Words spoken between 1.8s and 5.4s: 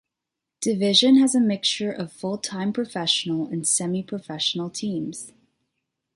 of full-time professional and semi-professional teams.